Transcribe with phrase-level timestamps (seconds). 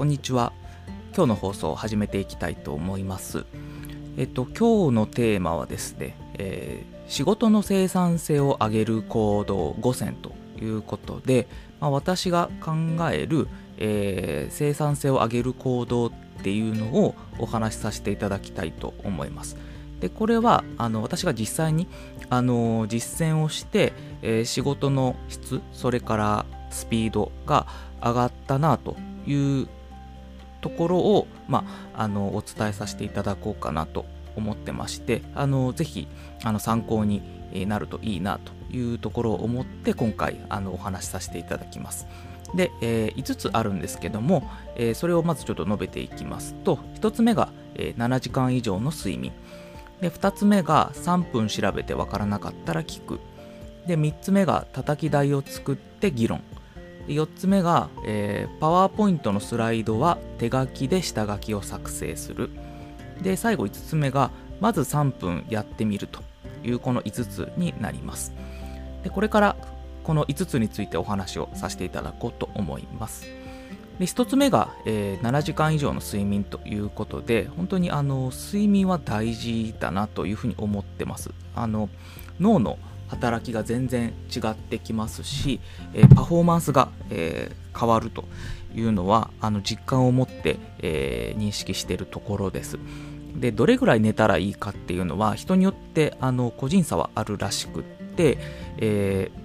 [0.00, 0.54] こんにちは。
[1.14, 3.44] 今日の放送を始めていきたいと思います。
[4.16, 11.48] えっと今日のテーマはですね、えー、仕事の生産性を上げる行動5選ということで、
[11.80, 12.72] まあ、私が考
[13.12, 13.46] える、
[13.76, 19.58] えー、生産性を上げる行動っていうのをお話しさせていただきたいと思います。
[20.00, 21.88] でこれはあの私が実際に
[22.30, 23.92] あの実践をして、
[24.22, 27.66] えー、仕事の質それからスピードが
[28.02, 28.96] 上がったなと
[29.26, 29.68] いう
[30.60, 31.64] ところを、ま
[31.94, 34.04] あ、あのお伝えさせていただこうかなと
[34.36, 36.08] 思ってましてあのぜひ
[36.44, 37.22] あの参考に
[37.66, 42.06] なるといいなというところを思って今回あのお話しさせていただきます。
[42.54, 49.32] で、えー、5つあるんですけども、えー、それをまずちょっと述べていきますと1つ目が、えー、7時間以上の睡眠。
[50.00, 53.20] で2つ目が3分調べてわからなかったら聞く。
[53.86, 56.42] で3つ目が叩き台を作って議論。
[57.06, 62.50] 4つ目が、えー、パワーポイントのスライドは手書きで下書きを作成する。
[63.22, 64.30] で最後5つ目が
[64.60, 66.20] まず3分やってみると
[66.64, 68.32] いうこの5つになります。
[69.02, 69.56] でこれから
[70.04, 73.26] この5つについてお話をさせていただこうと思います。
[73.98, 81.30] で1つ目が、えー、7時間以上の睡眠ということで本当にあの睡眠は大事だなというふうに思ってます。
[81.54, 81.90] あの
[82.38, 82.78] 脳の
[83.10, 85.60] 働きが全然違ってきますし、
[85.94, 88.24] えー、パフォーマンスが、えー、変わると
[88.74, 92.78] いうのはあの実感を持って、えー、認識しているところです。
[93.34, 97.82] でどれぐらい寝たらいいかっていうのは人によってあの個人差はあるらしくっ
[98.16, 98.38] て、
[98.78, 99.40] えー、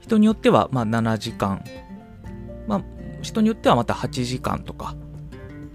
[0.00, 1.64] 人によってはまあ7時間、
[2.66, 2.82] まあ、
[3.22, 4.94] 人によってはまた8時間とか、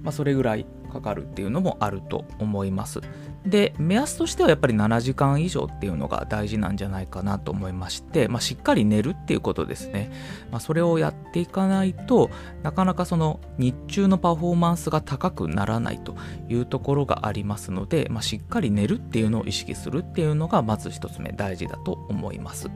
[0.01, 3.02] まあ、それぐらいかかるっていうのもあると思います。
[3.45, 10.11] で、目安としてはやっぱり7時間以上っていうのが大事なんじゃないかなと思いまして、まあ、しっかり寝るっていうことですね。
[10.52, 12.29] まあ、それをやっていかないと
[12.62, 16.16] なかなかその日中のパフォーマンスが高くならないと
[16.47, 22.69] いうところがありますので、まあ、しっかり寝るっていうのを意識するっていうのがまず1つ目大事だと思います。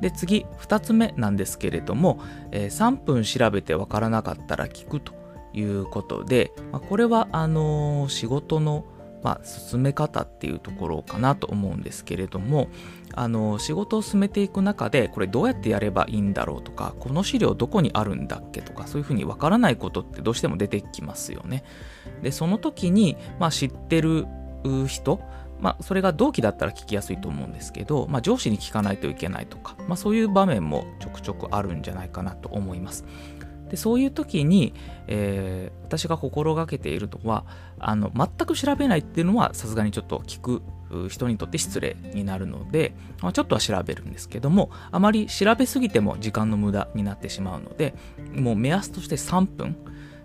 [0.00, 2.20] で次2つ目なんですけれども、
[2.52, 5.17] えー、3分調べてわからなかったら聞くと
[5.52, 8.84] いうことで、まあ、これはあのー、仕事の、
[9.22, 12.68] まあ、進め方っていうところかなと思うんですけれども、
[13.14, 21.64] あのー、仕事を進めていく中でこれどうやってやればいいんだろうとかこの資料どこにあるんだっけとかそういうふうにわからないことってどうしても出てきますよね。
[22.22, 24.26] でその時に、まあ、知ってる
[24.86, 25.20] 人
[25.60, 33.04] まあ、それが同期だったら聞きやすいと思うんですけど、まあ、上司に聞かないといけないとか、まあ、そういう場面もちょくちょくあるんじゃないかなと思います。
[33.70, 34.74] でそういう時に、
[35.06, 37.44] えー、私が心がけているのは
[37.78, 40.62] あの全く調べないっていうのはさすがにちょっと聞く
[41.08, 47.94] 人にとって失礼になるので、まあ、ちょっとは調べるんですけどもあまり調べすぎても時間の無駄になってしまうので
[48.32, 49.76] もう目安として3分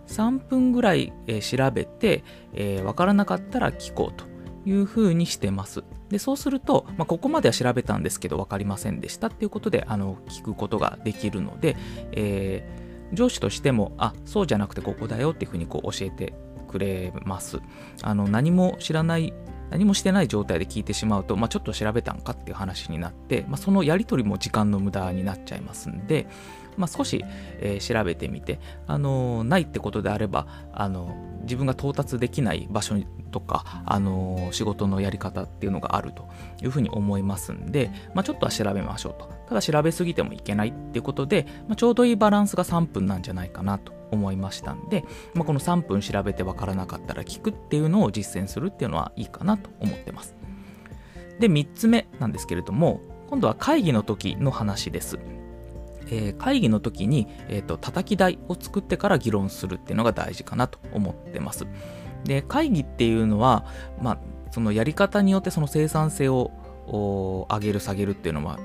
[0.07, 2.23] 3分ぐらい、えー、調べて、
[2.53, 4.25] えー、分からなかったら聞こうと
[4.65, 5.83] いうふうにしてます。
[6.09, 11.75] でそうすると、まあ、ここまでは調べたんですけど分かりませんでしたっていうことであの聞くことができるので、
[12.11, 16.33] えー上司としても、あ、そうじゃなくてここだよっていうふうにこう教えて
[16.67, 17.59] くれます。
[18.01, 19.33] あの、何も知らない、
[19.69, 26.27] 何もしてない状態で聞いてしまうと、まあ、ちょっと調べたんかっていう話になって、まあ、そのやり取りも時間の無駄になっちゃいますんで、
[26.77, 27.23] まあ、少し、
[27.59, 32.95] えー、調べてみて、あのー、ないってことであれば、あのー、自分が到達できない場所
[33.31, 36.29] とか、あの仕事のやり方っていうのがあると
[36.61, 39.29] いうふうに思いますんで、まあ、ちょっとは調べましょうと。
[39.49, 45.03] ただ調べすぎてもいけないっていうことで、まあ、ちょうどいいバランスが3分なんじゃないかなと思いましたんで、
[45.33, 50.35] まあ、この3分調べてわからなかったら聞くっていうのを実践するっていうのはいいかなと思ってます。
[51.39, 55.19] で、3つ目なんですけれども、今度は会議の時の話です。
[56.13, 61.65] えー、会議の時に、えーと、叩き台を作ってから議論するっていうのが大事かなと思ってます。
[62.23, 63.65] で会議っていうのは、
[63.99, 64.19] まあ、
[64.51, 66.51] そのやり方によってその生産性を
[66.87, 68.59] 上げる下げるっていうのは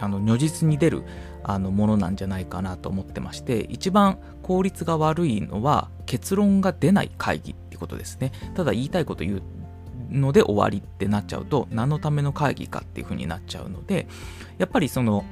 [0.00, 1.02] あの如実に出る
[1.42, 9.42] あのものなんじゃないかなと思ってまして一番効率が悪いのは結論が出ない会議ってことですねただ言いたいこと言う
[10.10, 14.06] ので終わりってなっちゃうと何のための会議かっていうふうになっちゃうので
[14.58, 15.24] やっぱりその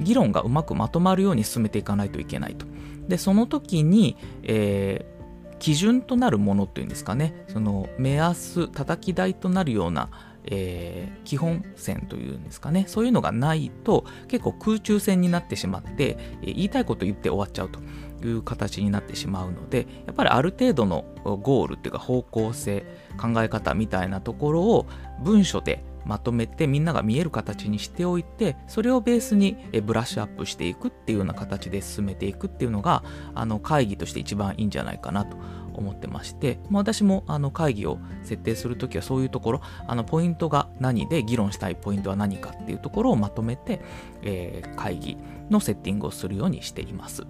[0.00, 2.66] 議論がうまくまとまるように進めていかないといけないと。
[3.08, 10.10] で、その時に、えー、基準となるものっていうんですかね、その目安、叩き台となるような、
[10.44, 17.80] えー、基本線というんですかね、そういうのがないと結構空中戦になってしまって、えー、言いたいこと言って終わっちゃうと
[18.26, 22.84] いう形になってしまうので、やっぱりある程度のゴールっていうか方向性、
[23.20, 24.86] 考え方みたいなところを
[25.22, 33.02] 文書でまとめてみんなが見える形にしておいてそれをベースにブラッシュアップしていくっていうような形で進めていくっていうのが
[33.34, 35.36] あの会議として一番いいんじゃないかなと
[35.74, 43.80] 思ってまして、まあ、私もあの会議を設定するときはそういうところあのポイントが何で議論したいポイントは何かっていうところをまとめて、
[44.22, 45.16] えー、会議
[45.50, 47.26] のセッティングをするようにしています。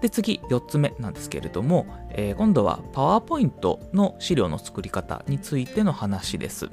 [0.00, 6.70] で次4つ目なんですけれども、えー、今度はパワーポイントの資料の作り方についての話です。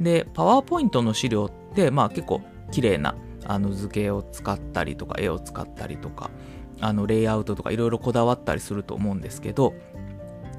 [0.00, 2.40] でパワーポイントの資料ってまあ結構
[2.70, 3.14] 綺麗な
[3.46, 6.30] あの図形を使ったりとか絵を使ったりとか
[6.80, 9.74] あのレイアウトとかいろいろこだわったりすると思うんですけど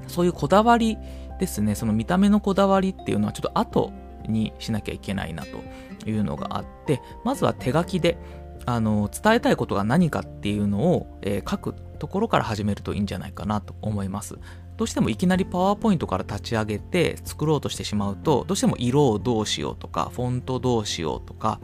[0.06, 0.98] そういうこだわり
[1.38, 1.74] ですね。
[1.74, 3.92] その見た目のこだわりっていうのはちょっと後
[4.28, 8.18] にしなきゃいけないなというのがあってまずは手書きで
[8.66, 14.38] あの伝えたいことが何かっていうのを、えー、書くところから始めるといいんじゃないかなと思います。
[14.76, 21.60] どうしてもいきなりパワーポイントから立ち上げて作ろうとしてしまうとどうしても色をどうしようとかフォントどうしようとか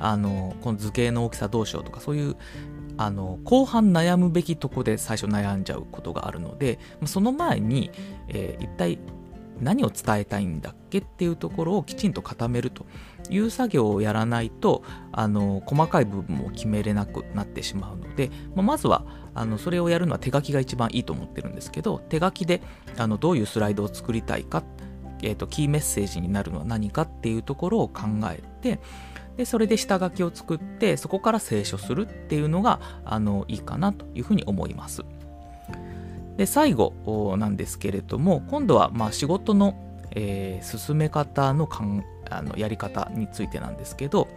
[0.00, 2.36] あのこの図形の大きさどうしようとかそういう
[2.96, 7.92] あの後半悩むべきとこで最初悩んじゃうことがあるのでその前に、
[8.26, 8.98] えー、一体
[9.60, 12.86] 何を伝えたいんだっけっていうところをきちんと固めると
[13.30, 14.82] いう作業をやらないと
[15.12, 22.62] あの細かい部分も決めれなくなってしまうので、まあ、まずはあのそれをやるのは手書きが一番いいと思ってるんですけど手書きで
[22.96, 24.64] あのどういうスライドを作りたいか、
[25.22, 28.02] えーと、キーメッセージになるのは何かっていうところを考
[28.32, 28.80] えて
[29.36, 35.04] でそれで下書きを作ってそこから清書するっていうのがあのいいかなというふうに思います。
[36.38, 39.74] で最後なんですけれども今度はまあ仕事の、
[40.12, 44.28] えー、進め方のかんあのやり方についてなんですけど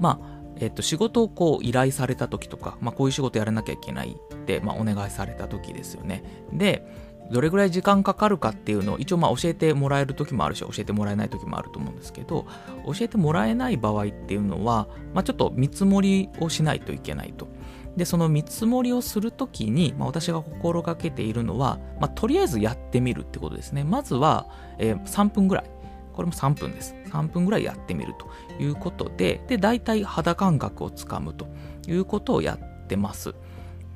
[0.00, 6.22] まあえっと、仕事をこう依頼された時とか、まあ、こういう仕事やらなきゃいけないって、まあ、お願いされた時ですよね。
[6.52, 6.86] で、
[7.32, 12.46] どれぐらい時間かかるかっていうのを一応まあ教えてもらえる時もあるし教えてもらえない時もあると思うんですけど
[12.84, 17.48] 教えてもらえない場合っていうのは、まあ、ちょっと見積もりをしないといけないと。
[17.96, 23.84] でその見積もりをするときに、まあ、私が心がけているのは、まあ、とりあえずやってみるってことですね。
[23.84, 24.48] まずは、
[24.78, 25.70] えー、3分ぐらい。
[26.12, 26.94] これも3分です。
[27.06, 31.46] 3分ぐらいやってみるということでで大体肌感覚をつかむと
[31.86, 33.34] いうことをやってます。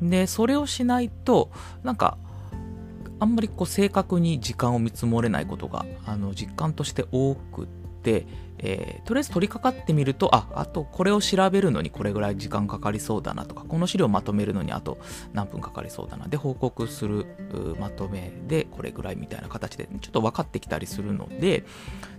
[0.00, 1.50] でそれをしないと
[1.82, 2.18] なんか
[3.18, 7.85] あんまりこう正確に時間を見積もれないことがあの実感として多くて、
[8.58, 14.98] えー、とりあえず取り掛かってみるとああとこれを調べるのにこれぐらい時間かかりそうだなとかこの資料をまとめるのにあと
[15.34, 16.26] 何分かかりそうだな。
[16.26, 17.26] で報告する
[17.78, 21.64] まとめでこれぐらいみたいな形でちょっと分かってきたりするので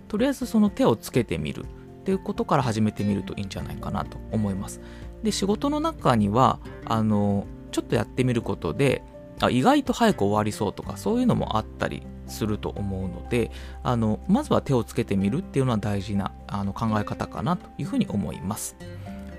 [0.06, 1.64] とりあえずその手をつけてみる。
[1.98, 4.80] っていうことから始めてみるといいんじゃないかなと思います。
[5.22, 9.02] で仕事の中にはあのちょっとやってみることで
[9.40, 13.50] あ意外と早く終わりそうとかそういうのもあったりすると思うので
[13.82, 18.76] あのまずは手をつけてみるっていうのは大事なあの考え方かなというふうに思います。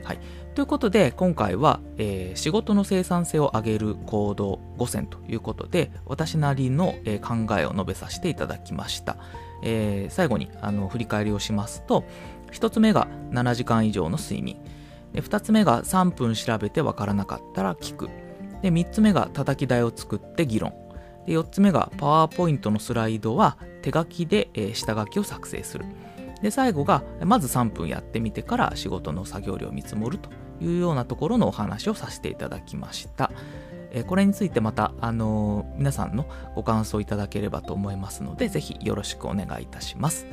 [0.03, 0.19] はい、
[0.55, 9.17] ということで今回は、えー、仕事の生産性を上げる行動5選ということで私なりの、えー、考えを述べさせていただきました。
[9.61, 12.05] えー、最後にあの振り返りをしますと
[12.51, 14.57] 1つ目が7時間以上の睡眠
[15.13, 18.09] で2つ目が3分調べてわからなかったら聞く
[18.61, 20.73] で3つ目が叩き台を作って議論
[21.25, 25.85] で4つ目がパワーポイントのスライドは手書きで、え下書きを作成する。
[26.41, 30.29] で最後がまず3分やってみてから仕事の作業量を見積もると
[30.61, 33.31] いうようなところのお話をさせていただきました。
[33.91, 40.27] えこれについてまた、あのー、皆さんのご感想いただければと思いますのでぜひよろしくお願いいたします。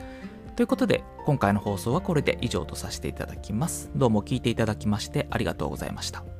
[0.56, 3.90] ということで今回の放送はこれで以上とさせていただきます。
[3.94, 6.35] どうも聞いていただきましてありがとうございました。